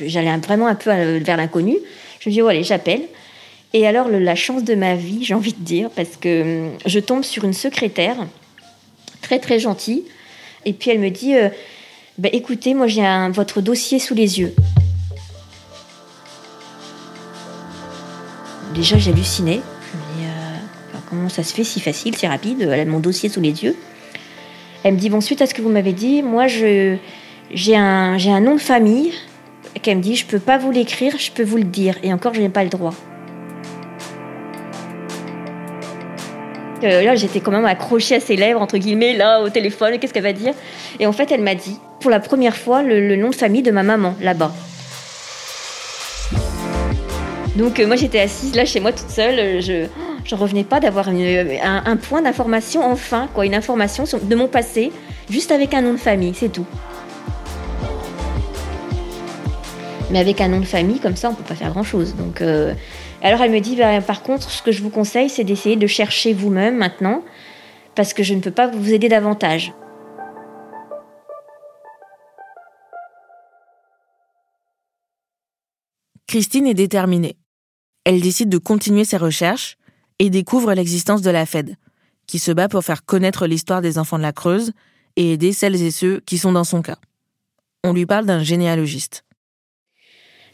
J'allais 0.00 0.36
vraiment 0.38 0.66
un 0.66 0.74
peu 0.74 0.90
vers 1.18 1.36
l'inconnu. 1.36 1.76
Je 2.20 2.28
me 2.28 2.34
dis, 2.34 2.42
oh, 2.42 2.46
allez, 2.46 2.62
j'appelle. 2.62 3.02
Et 3.72 3.86
alors, 3.86 4.08
la 4.08 4.34
chance 4.34 4.64
de 4.64 4.74
ma 4.74 4.94
vie, 4.94 5.18
j'ai 5.24 5.34
envie 5.34 5.52
de 5.52 5.62
dire, 5.62 5.90
parce 5.90 6.16
que 6.16 6.68
hum, 6.68 6.78
je 6.86 6.98
tombe 7.00 7.24
sur 7.24 7.44
une 7.44 7.52
secrétaire 7.52 8.16
très 9.22 9.38
très 9.38 9.58
gentille. 9.58 10.04
Et 10.64 10.72
puis 10.72 10.90
elle 10.90 11.00
me 11.00 11.10
dit, 11.10 11.36
euh, 11.36 11.48
bah, 12.18 12.28
écoutez, 12.32 12.74
moi 12.74 12.86
j'ai 12.86 13.02
votre 13.32 13.60
dossier 13.60 13.98
sous 13.98 14.14
les 14.14 14.40
yeux. 14.40 14.54
déjà 18.78 18.96
j'hallucinais. 18.96 19.60
Je 19.92 20.24
euh, 20.24 21.00
comment 21.08 21.28
ça 21.28 21.42
se 21.42 21.52
fait 21.52 21.64
si 21.64 21.80
facile, 21.80 22.16
si 22.16 22.26
rapide 22.26 22.62
Elle 22.62 22.80
a 22.80 22.84
mon 22.84 23.00
dossier 23.00 23.28
sous 23.28 23.40
les 23.40 23.64
yeux. 23.64 23.76
Elle 24.84 24.94
me 24.94 24.98
dit, 24.98 25.10
bon, 25.10 25.20
suite 25.20 25.42
à 25.42 25.46
ce 25.46 25.54
que 25.54 25.62
vous 25.62 25.68
m'avez 25.68 25.92
dit, 25.92 26.22
moi 26.22 26.46
je, 26.46 26.96
j'ai, 27.52 27.76
un, 27.76 28.16
j'ai 28.18 28.30
un 28.30 28.40
nom 28.40 28.54
de 28.54 28.60
famille 28.60 29.12
qu'elle 29.82 29.98
me 29.98 30.02
dit, 30.02 30.14
je 30.14 30.26
peux 30.26 30.38
pas 30.38 30.58
vous 30.58 30.70
l'écrire, 30.70 31.18
je 31.18 31.32
peux 31.32 31.42
vous 31.42 31.56
le 31.56 31.64
dire. 31.64 31.96
Et 32.04 32.12
encore, 32.12 32.34
je 32.34 32.40
n'ai 32.40 32.48
pas 32.48 32.62
le 32.62 32.70
droit. 32.70 32.94
Euh, 36.84 37.02
là, 37.02 37.14
j'étais 37.14 37.40
quand 37.40 37.50
même 37.50 37.64
accrochée 37.64 38.16
à 38.16 38.20
ses 38.20 38.36
lèvres, 38.36 38.60
entre 38.60 38.78
guillemets, 38.78 39.16
là, 39.16 39.40
au 39.42 39.48
téléphone, 39.48 39.98
qu'est-ce 39.98 40.12
qu'elle 40.12 40.22
va 40.22 40.32
dire? 40.32 40.54
Et 41.00 41.06
en 41.06 41.12
fait, 41.12 41.30
elle 41.32 41.42
m'a 41.42 41.54
dit, 41.54 41.78
pour 42.00 42.10
la 42.10 42.20
première 42.20 42.56
fois, 42.56 42.82
le 42.82 43.16
nom 43.16 43.30
de 43.30 43.34
famille 43.34 43.62
de 43.62 43.70
ma 43.70 43.82
maman, 43.82 44.14
là-bas. 44.20 44.52
Donc 47.58 47.80
euh, 47.80 47.86
moi 47.88 47.96
j'étais 47.96 48.20
assise 48.20 48.54
là 48.54 48.64
chez 48.64 48.78
moi 48.78 48.92
toute 48.92 49.10
seule, 49.10 49.38
euh, 49.38 49.60
je 49.60 49.86
je 50.24 50.34
revenais 50.36 50.62
pas 50.62 50.78
d'avoir 50.78 51.08
un, 51.08 51.96
point 51.96 52.22
d'information 52.22 52.84
enfin, 52.84 53.28
quoi, 53.32 53.46
une 53.46 53.54
information 53.54 54.04
de 54.22 54.36
mon 54.36 54.46
passé, 54.46 54.92
juste 55.30 55.50
avec 55.50 55.72
un 55.72 55.80
nom 55.80 55.94
de 55.94 55.98
famille, 55.98 56.34
c'est 56.34 56.50
tout. 56.50 56.66
Mais 60.10 60.18
avec 60.18 60.42
un 60.42 60.48
nom 60.48 60.60
de 60.60 60.66
famille 60.66 60.98
comme 60.98 61.16
ça, 61.16 61.30
on 61.30 61.34
peut 61.34 61.44
pas 61.44 61.54
faire 61.54 61.70
grand 61.70 61.82
chose. 61.82 62.14
Donc 62.14 62.42
alors 63.22 63.40
elle 63.40 63.50
me 63.50 63.60
dit 63.60 63.76
bah, 63.76 64.00
par 64.00 64.22
contre, 64.22 64.50
ce 64.50 64.62
que 64.62 64.72
je 64.72 64.82
vous 64.82 64.90
conseille, 64.90 65.28
c'est 65.28 65.44
d'essayer 65.44 65.76
de 65.76 65.86
chercher 65.86 66.32
vous-même 66.32 66.76
maintenant, 66.76 67.22
parce 67.94 68.14
que 68.14 68.22
je 68.22 68.34
ne 68.34 68.40
peux 68.40 68.50
pas 68.50 68.66
vous 68.66 68.92
aider 68.92 69.08
davantage. 69.08 69.72
Christine 76.26 76.66
est 76.66 76.74
déterminée 76.74 77.36
elle 78.08 78.22
décide 78.22 78.48
de 78.48 78.56
continuer 78.56 79.04
ses 79.04 79.18
recherches 79.18 79.76
et 80.18 80.30
découvre 80.30 80.72
l'existence 80.72 81.20
de 81.20 81.28
la 81.28 81.44
Fed, 81.44 81.76
qui 82.26 82.38
se 82.38 82.50
bat 82.50 82.66
pour 82.66 82.82
faire 82.82 83.04
connaître 83.04 83.46
l'histoire 83.46 83.82
des 83.82 83.98
enfants 83.98 84.16
de 84.16 84.22
la 84.22 84.32
Creuse 84.32 84.72
et 85.16 85.34
aider 85.34 85.52
celles 85.52 85.82
et 85.82 85.90
ceux 85.90 86.20
qui 86.20 86.38
sont 86.38 86.52
dans 86.52 86.64
son 86.64 86.80
cas. 86.80 86.96
On 87.84 87.92
lui 87.92 88.06
parle 88.06 88.24
d'un 88.24 88.42
généalogiste. 88.42 89.26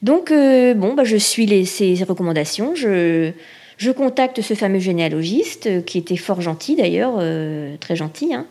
Donc, 0.05 0.31
euh, 0.31 0.75
bon, 0.75 0.93
bah, 0.93 1.05
je 1.05 1.17
suis 1.17 1.47
les, 1.47 1.65
ses 1.65 1.95
recommandations. 2.05 2.75
Je, 2.75 3.33
je 3.79 3.91
contacte 3.91 4.43
ce 4.43 4.53
fameux 4.53 4.79
généalogiste, 4.79 5.67
euh, 5.67 5.81
qui 5.81 5.97
était 5.97 6.19
fort 6.19 6.43
gentil 6.43 6.77
d'ailleurs, 6.77 7.15
euh, 7.19 7.77
très 7.81 7.97
gentil. 7.97 8.35
Hein. 8.35 8.47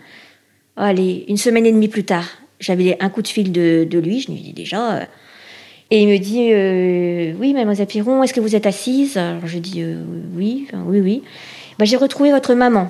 Allez, 0.77 1.25
une 1.27 1.37
semaine 1.37 1.67
et 1.67 1.71
demie 1.71 1.89
plus 1.89 2.05
tard, 2.05 2.27
j'avais 2.59 2.97
un 2.99 3.09
coup 3.09 3.21
de 3.21 3.27
fil 3.27 3.51
de, 3.51 3.87
lui. 3.99 4.19
Je 4.19 4.31
lui 4.31 4.39
dis 4.39 4.53
déjà, 4.53 5.07
et 5.91 6.01
il 6.01 6.07
me 6.07 6.17
dit 6.17 7.35
Oui, 7.39 7.53
mademoiselle 7.53 7.85
Piron, 7.85 8.23
est-ce 8.23 8.33
que 8.33 8.39
vous 8.39 8.55
êtes 8.55 8.65
assise? 8.65 9.15
Alors 9.17 9.45
je 9.45 9.59
dis 9.59 9.85
Oui, 10.35 10.67
oui, 10.87 11.01
oui. 11.01 11.23
Bah, 11.77 11.85
j'ai 11.85 11.97
retrouvé 11.97 12.31
votre 12.31 12.55
maman. 12.55 12.89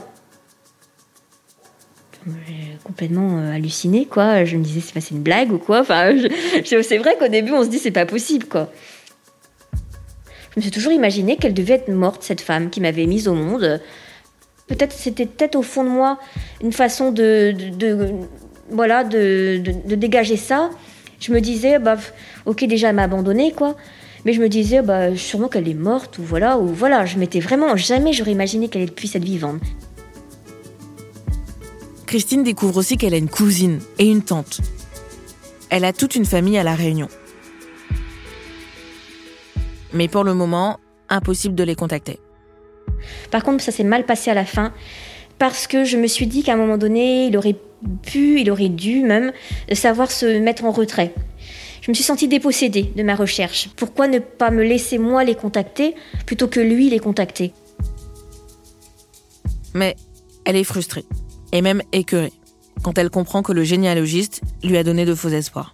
Complètement 2.84 3.40
euh, 3.40 3.56
halluciné, 3.56 4.06
quoi. 4.06 4.44
Je 4.46 4.58
me 4.58 4.64
disais 4.64 4.82
C'est 4.82 5.12
une 5.12 5.22
blague 5.22 5.52
ou 5.52 5.58
quoi? 5.58 5.82
Enfin, 5.82 6.14
c'est 6.66 6.98
vrai 6.98 7.16
qu'au 7.18 7.28
début, 7.28 7.52
on 7.52 7.64
se 7.64 7.70
dit 7.70 7.80
C'est 7.80 7.92
pas 7.92 8.06
possible, 8.06 8.46
quoi. 8.46 8.72
Je 10.52 10.60
me 10.60 10.62
suis 10.62 10.72
toujours 10.72 10.92
imaginé 10.92 11.38
qu'elle 11.38 11.54
devait 11.54 11.76
être 11.76 11.90
morte, 11.90 12.22
cette 12.24 12.42
femme 12.42 12.70
qui 12.70 12.80
m'avait 12.80 13.08
mise 13.08 13.28
au 13.28 13.34
monde. 13.34 13.82
Peut-être, 14.68 14.94
c'était 14.94 15.26
peut-être 15.26 15.56
au 15.56 15.64
fond 15.64 15.84
de 15.84 15.90
moi 15.90 16.20
une 16.62 16.72
façon 16.72 17.12
de, 17.12 17.54
de, 17.76 18.12
voilà, 18.70 19.04
de, 19.04 19.58
dégager 19.96 20.38
ça 20.38 20.70
je 21.24 21.32
me 21.32 21.40
disais, 21.40 21.80
bah, 21.80 21.96
ok, 22.46 22.66
déjà, 22.66 22.90
elle 22.90 22.96
m'a 22.96 23.08
quoi. 23.56 23.78
Mais 24.26 24.34
je 24.34 24.42
me 24.42 24.50
disais, 24.50 24.82
bah, 24.82 25.16
sûrement 25.16 25.48
qu'elle 25.48 25.70
est 25.70 25.74
morte, 25.74 26.18
ou 26.18 26.24
voilà, 26.24 26.58
ou 26.58 26.68
voilà. 26.68 27.06
Je 27.06 27.18
m'étais 27.18 27.40
vraiment, 27.40 27.78
jamais 27.78 28.12
j'aurais 28.12 28.32
imaginé 28.32 28.68
qu'elle 28.68 28.92
puisse 28.92 29.16
être 29.16 29.24
vivante. 29.24 29.62
Christine 32.14 32.44
découvre 32.44 32.78
aussi 32.78 32.96
qu'elle 32.96 33.16
a 33.16 33.18
une 33.18 33.28
cousine 33.28 33.80
et 33.98 34.06
une 34.06 34.22
tante. 34.22 34.62
Elle 35.72 35.84
a 35.84 35.94
toute 35.94 36.14
une 36.14 36.26
famille 36.26 36.60
à 36.60 36.64
La 36.64 36.76
Réunion. 36.76 37.08
Mais 39.94 40.08
pour 40.08 40.24
le 40.24 40.36
moment, 40.36 40.80
impossible 41.10 41.56
de 41.56 41.64
les 41.64 41.74
contacter. 41.74 42.20
Par 43.32 43.42
contre, 43.42 43.64
ça 43.64 43.72
s'est 43.72 43.84
mal 43.84 44.06
passé 44.06 44.30
à 44.30 44.36
la 44.36 44.46
fin 44.46 44.74
parce 45.40 45.66
que 45.66 45.86
je 45.86 45.98
me 45.98 46.06
suis 46.06 46.28
dit 46.28 46.44
qu'à 46.44 46.54
un 46.54 46.56
moment 46.56 46.78
donné, 46.78 47.26
il 47.26 47.36
aurait 47.36 47.56
pu, 48.04 48.40
il 48.40 48.52
aurait 48.52 48.70
dû 48.70 49.02
même 49.02 49.32
savoir 49.72 50.12
se 50.12 50.38
mettre 50.38 50.66
en 50.66 50.72
retrait. 50.72 51.16
Je 51.82 51.90
me 51.90 51.96
suis 51.96 52.04
sentie 52.04 52.28
dépossédée 52.28 52.92
de 52.96 53.02
ma 53.02 53.16
recherche. 53.16 53.72
Pourquoi 53.76 54.08
ne 54.08 54.20
pas 54.20 54.52
me 54.52 54.62
laisser 54.62 55.00
moi 55.00 55.24
les 55.24 55.34
contacter 55.34 55.96
plutôt 56.28 56.48
que 56.48 56.60
lui 56.60 56.92
les 56.92 57.00
contacter? 57.00 57.54
Mais 59.74 59.96
elle 60.46 60.58
est 60.58 60.64
frustrée 60.64 61.06
et 61.54 61.62
même 61.62 61.82
écœurée 61.94 62.34
quand 62.84 62.98
elle 62.98 63.10
comprend 63.10 63.42
que 63.44 63.54
le 63.54 63.64
généalogiste 63.64 64.42
lui 64.64 64.78
a 64.78 64.84
donné 64.84 65.06
de 65.06 65.16
faux 65.16 65.30
espoirs. 65.30 65.74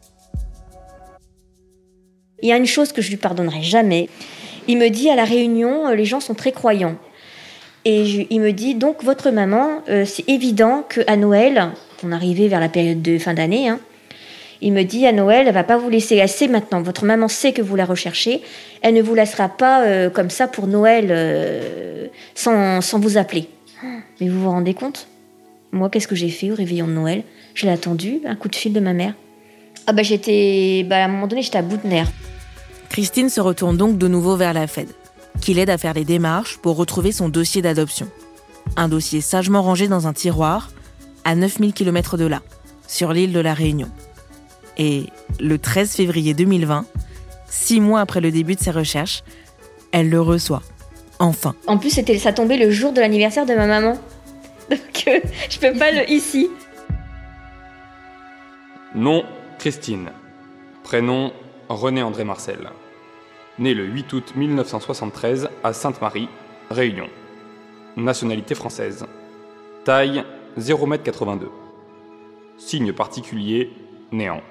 Il 2.42 2.50
y 2.50 2.52
a 2.52 2.58
une 2.58 2.68
chose 2.68 2.92
que 2.92 3.02
je 3.02 3.10
lui 3.10 3.18
pardonnerai 3.18 3.64
jamais. 3.64 4.10
Il 4.68 4.78
me 4.78 4.90
dit 4.90 5.10
à 5.10 5.16
la 5.16 5.26
réunion, 5.26 5.90
les 5.90 6.06
gens 6.06 6.20
sont 6.20 6.36
très 6.36 6.52
croyants. 6.52 6.98
Et 7.86 8.28
il 8.30 8.42
me 8.42 8.52
dit 8.52 8.76
donc 8.76 9.04
votre 9.04 9.32
maman, 9.32 9.82
euh, 9.90 10.06
c'est 10.06 10.28
évident 10.30 10.84
qu'à 10.84 11.16
Noël, 11.16 11.72
on 12.04 12.12
arrivait 12.12 12.48
vers 12.48 12.60
la 12.60 12.70
période 12.70 13.02
de 13.02 13.18
fin 13.18 13.34
d'année, 13.34 13.70
hein, 13.70 13.80
il 14.62 14.74
me 14.74 14.84
dit 14.84 15.08
à 15.08 15.14
Noël, 15.14 15.48
elle 15.48 15.54
va 15.54 15.64
pas 15.64 15.78
vous 15.78 15.90
laisser 15.90 16.20
assez 16.20 16.50
maintenant. 16.50 16.82
Votre 16.82 17.06
maman 17.06 17.30
sait 17.30 17.54
que 17.54 17.62
vous 17.62 17.78
la 17.78 17.86
recherchez, 17.86 18.42
elle 18.82 18.94
ne 18.94 19.02
vous 19.02 19.16
laissera 19.16 19.48
pas 19.48 19.86
euh, 19.86 20.10
comme 20.10 20.30
ça 20.30 20.48
pour 20.50 20.68
Noël 20.68 21.08
euh, 21.10 22.08
sans, 22.36 22.82
sans, 22.82 23.00
vous 23.00 23.18
appeler. 23.18 23.48
Mais 24.20 24.28
vous 24.28 24.42
vous 24.42 24.50
rendez 24.50 24.74
compte? 24.74 25.09
Moi, 25.72 25.90
qu'est-ce 25.90 26.08
que 26.08 26.16
j'ai 26.16 26.30
fait 26.30 26.52
au 26.52 26.56
réveillon 26.56 26.88
de 26.88 26.94
Noël? 26.94 27.24
Je 27.54 27.66
l'ai 27.66 27.72
attendu, 27.72 28.20
un 28.26 28.36
coup 28.36 28.48
de 28.48 28.56
fil 28.56 28.74
de 28.74 28.80
ma 28.80 28.94
mère. 28.94 29.14
Ah 29.88 29.94
bah 29.94 30.04
j'étais, 30.04 30.86
bah 30.88 30.98
à 30.98 31.06
un 31.06 31.08
moment 31.08 31.28
donné, 31.28 31.42
j'étais 31.42 31.58
à 31.58 31.62
bout 31.62 31.78
de 31.78 31.88
nerfs. 31.88 32.12
Christine 32.90 33.30
se 33.30 33.42
retourne 33.42 33.78
donc 33.78 33.98
de 33.98 34.08
nouveau 34.08 34.36
vers 34.36 34.54
la 34.54 34.68
Fed 34.68 34.90
qui 35.40 35.54
l'aide 35.54 35.70
à 35.70 35.78
faire 35.78 35.94
les 35.94 36.06
démarches 36.06 36.58
pour 36.58 36.76
retrouver 36.76 37.12
son 37.12 37.30
dossier 37.30 37.62
d'adoption. 37.62 38.08
Un 38.76 38.90
dossier 38.90 39.22
sagement 39.22 39.62
rangé 39.62 39.88
dans 39.88 40.08
un 40.08 40.14
tiroir, 40.14 40.70
à 41.24 41.36
9000 41.36 41.74
km 41.74 42.18
de 42.18 42.26
là, 42.26 42.42
sur 42.88 43.14
l'île 43.14 43.34
de 43.34 43.40
la 43.40 43.54
Réunion. 43.54 43.90
Et 44.78 45.06
le 45.40 45.58
13 45.58 45.92
février 45.92 46.34
2020, 46.34 46.86
six 47.50 47.80
mois 47.82 48.02
après 48.02 48.22
le 48.22 48.32
début 48.32 48.56
de 48.56 48.60
ses 48.60 48.72
recherches, 48.72 49.24
elle 49.92 50.10
le 50.10 50.22
reçoit. 50.22 50.62
Enfin. 51.20 51.56
En 51.68 51.78
plus, 51.78 51.90
c'était, 51.90 52.18
ça 52.18 52.32
tombait 52.32 52.58
le 52.58 52.72
jour 52.72 52.94
de 52.94 53.02
l'anniversaire 53.02 53.46
de 53.46 53.54
ma 53.54 53.68
maman. 53.68 53.98
Donc, 54.72 55.04
euh, 55.08 55.20
je 55.50 55.60
peux 55.60 55.78
pas 55.78 55.92
le 55.92 56.10
ici. 56.10 56.50
Nom 58.96 59.24
Christine. 59.58 60.12
Prénom 60.84 61.32
René 61.70 62.04
André 62.04 62.24
Marcel. 62.24 62.70
Né 63.58 63.74
le 63.74 63.86
8 63.86 64.14
août 64.14 64.34
1973 64.36 65.50
à 65.64 65.74
Sainte-Marie, 65.74 66.30
Réunion. 66.70 67.08
Nationalité 67.98 68.56
française. 68.56 69.06
Taille 69.84 70.24
0,82 70.58 71.32
m. 71.32 71.50
Signe 72.58 72.94
particulier 72.94 73.72
néant. 74.12 74.42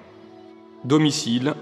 Domicile 0.84 1.54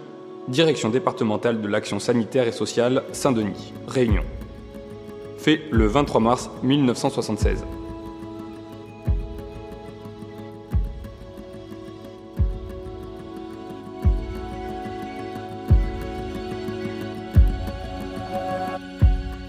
Direction 0.48 0.90
départementale 0.90 1.60
de 1.60 1.66
l'action 1.66 1.98
sanitaire 1.98 2.46
et 2.46 2.52
sociale 2.52 3.02
Saint-Denis, 3.10 3.72
Réunion. 3.88 4.22
Fait 5.38 5.62
le 5.72 5.86
23 5.86 6.20
mars 6.20 6.50
1976. 6.62 7.64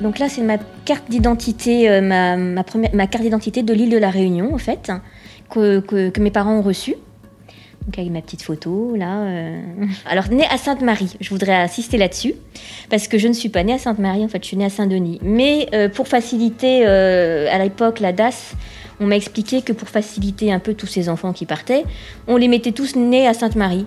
Donc 0.02 0.20
là, 0.20 0.30
c'est 0.30 0.42
ma 0.42 0.58
carte 0.86 1.10
d'identité, 1.10 1.90
euh, 1.90 2.02
ma, 2.02 3.08
carte 3.08 3.24
d'identité 3.24 3.64
de 3.64 3.74
l'île 3.74 3.90
de 3.90 3.98
la 3.98 4.10
Réunion, 4.10 4.54
en 4.54 4.58
fait, 4.58 4.92
que, 5.50 6.20
mes 6.20 6.32
parents 6.32 6.58
ont 6.60 6.62
reçue. 6.62 6.96
Donc 7.86 7.98
avec 7.98 8.12
ma 8.12 8.22
petite 8.22 8.42
photo, 8.42 8.96
là. 8.98 9.22
euh. 9.22 9.62
Alors, 10.06 10.30
née 10.30 10.46
à 10.52 10.58
Sainte-Marie, 10.58 11.16
je 11.22 11.30
voudrais 11.30 11.56
insister 11.56 11.98
là-dessus, 11.98 12.34
parce 12.90 13.08
que 13.08 13.18
je 13.18 13.30
ne 13.30 13.34
suis 13.34 13.50
pas 13.50 13.64
née 13.64 13.74
à 13.74 13.78
Sainte-Marie, 13.78 14.26
en 14.26 14.28
fait, 14.28 14.44
je 14.44 14.48
suis 14.48 14.58
née 14.58 14.66
à 14.66 14.70
Saint-Denis. 14.70 15.20
Mais 15.24 15.70
euh, 15.74 15.88
pour 15.88 16.08
faciliter, 16.08 16.86
à 16.86 17.58
l'époque, 17.58 18.00
la 18.00 18.12
DAS, 18.12 18.56
on 19.00 19.06
m'a 19.08 19.16
expliqué 19.16 19.62
que 19.62 19.74
pour 19.74 19.88
faciliter 19.88 20.52
un 20.52 20.60
peu 20.60 20.74
tous 20.74 20.88
ces 20.88 21.08
enfants 21.08 21.32
qui 21.32 21.46
partaient, 21.46 21.86
on 22.28 22.36
les 22.36 22.48
mettait 22.48 22.72
tous 22.74 22.96
nés 22.96 23.28
à 23.28 23.34
Sainte-Marie. 23.34 23.86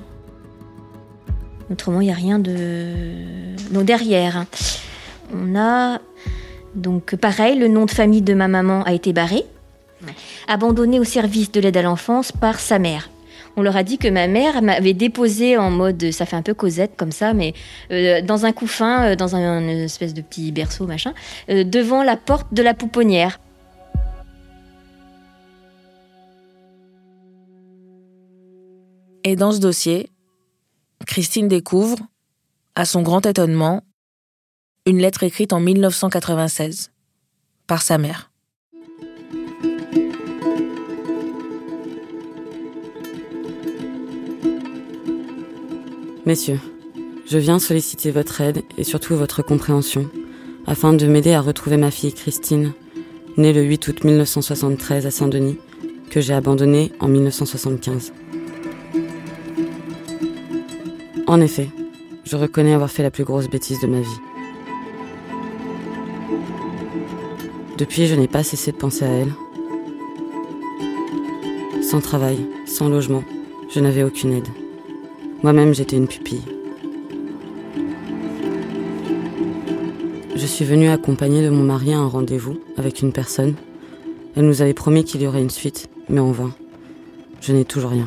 Autrement, 1.71 2.01
il 2.01 2.07
n'y 2.07 2.11
a 2.11 2.17
rien 2.17 2.39
de... 2.39 2.95
Donc 3.71 3.85
derrière. 3.85 4.47
On 5.35 5.57
a... 5.57 6.01
Donc 6.75 7.17
pareil, 7.17 7.59
le 7.59 7.69
nom 7.69 7.85
de 7.85 7.91
famille 7.91 8.23
de 8.23 8.35
ma 8.35 8.47
maman 8.47 8.85
a 8.85 8.93
été 8.93 9.13
barré, 9.13 9.45
abandonné 10.47 11.01
au 11.01 11.05
service 11.05 11.51
de 11.51 11.61
l'aide 11.61 11.77
à 11.77 11.83
l'enfance 11.83 12.31
par 12.31 12.61
sa 12.61 12.79
mère. 12.79 13.11
On 13.57 13.63
leur 13.63 13.77
a 13.77 13.83
dit 13.83 13.99
que 13.99 14.07
ma 14.07 14.29
mère 14.29 14.63
m'avait 14.63 14.95
déposé 14.95 15.57
en 15.57 15.71
mode, 15.71 16.13
ça 16.13 16.25
fait 16.25 16.37
un 16.37 16.43
peu 16.43 16.55
Cosette 16.55 16.93
comme 16.97 17.11
ça, 17.11 17.35
mais 17.35 17.55
euh, 17.91 18.23
dans 18.23 18.47
un 18.47 18.53
couffin, 18.53 19.11
euh, 19.11 19.17
dans 19.17 19.35
un, 19.35 19.61
une 19.61 19.69
espèce 19.69 20.15
de 20.15 20.23
petit 20.23 20.53
berceau 20.53 20.87
machin, 20.87 21.13
euh, 21.49 21.65
devant 21.65 22.05
la 22.05 22.17
porte 22.17 22.55
de 22.55 22.63
la 22.63 22.75
pouponnière. 22.75 23.41
Et 29.25 29.35
dans 29.35 29.53
ce 29.53 29.59
dossier, 29.59 30.09
Christine 31.07 31.49
découvre, 31.49 31.99
à 32.77 32.85
son 32.85 33.03
grand 33.03 33.27
étonnement, 33.27 33.83
une 34.87 34.99
lettre 34.99 35.23
écrite 35.23 35.53
en 35.53 35.61
1996 35.61 36.91
par 37.67 37.83
sa 37.83 37.99
mère. 37.99 38.31
Messieurs, 46.27 46.61
je 47.27 47.39
viens 47.39 47.59
solliciter 47.59 48.11
votre 48.11 48.41
aide 48.41 48.63
et 48.79 48.85
surtout 48.85 49.17
votre 49.17 49.43
compréhension 49.43 50.09
afin 50.67 50.93
de 50.93 51.07
m'aider 51.07 51.33
à 51.33 51.41
retrouver 51.41 51.77
ma 51.77 51.91
fille 51.91 52.13
Christine, 52.13 52.73
née 53.37 53.53
le 53.53 53.63
8 53.63 53.89
août 53.89 54.05
1973 54.05 55.07
à 55.07 55.11
Saint-Denis, 55.11 55.59
que 56.11 56.21
j'ai 56.21 56.35
abandonnée 56.35 56.93
en 57.01 57.09
1975. 57.09 58.13
En 61.27 61.41
effet, 61.41 61.69
je 62.25 62.37
reconnais 62.37 62.75
avoir 62.75 62.91
fait 62.91 63.03
la 63.03 63.11
plus 63.11 63.25
grosse 63.25 63.49
bêtise 63.49 63.81
de 63.81 63.87
ma 63.87 64.01
vie. 64.01 64.30
Depuis, 67.79 68.07
je 68.07 68.15
n'ai 68.15 68.29
pas 68.29 68.43
cessé 68.43 68.73
de 68.73 68.77
penser 68.77 69.05
à 69.05 69.09
elle. 69.09 69.33
Sans 71.83 72.01
travail, 72.01 72.39
sans 72.67 72.89
logement, 72.89 73.25
je 73.71 73.81
n'avais 73.81 74.03
aucune 74.03 74.33
aide. 74.33 74.49
Moi-même, 75.43 75.75
j'étais 75.75 75.97
une 75.97 76.07
pupille. 76.07 76.43
Je 80.37 80.47
suis 80.47 80.65
venue 80.65 80.89
accompagnée 80.89 81.43
de 81.43 81.51
mon 81.51 81.63
mari 81.63 81.93
à 81.93 81.99
un 81.99 82.07
rendez-vous 82.07 82.61
avec 82.77 83.03
une 83.03 83.13
personne. 83.13 83.55
Elle 84.37 84.47
nous 84.47 84.63
avait 84.63 84.75
promis 84.75 85.05
qu'il 85.05 85.23
y 85.23 85.27
aurait 85.27 85.43
une 85.43 85.51
suite, 85.51 85.89
mais 86.09 86.21
en 86.21 86.33
vain. 86.33 86.55
Je 87.41 87.53
n'ai 87.53 87.65
toujours 87.65 87.91
rien. 87.91 88.07